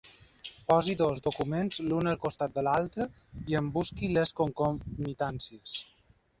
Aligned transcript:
Posi 0.69 0.95
dos 1.01 1.21
documents 1.27 1.79
l'un 1.91 2.09
al 2.13 2.17
costat 2.25 2.57
de 2.57 2.65
l'altre 2.69 3.09
i 3.53 3.61
en 3.63 3.71
busqui 3.79 4.13
les 4.19 4.35
concomitàncies. 4.43 5.81